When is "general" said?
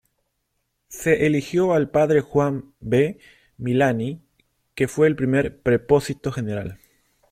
6.31-6.79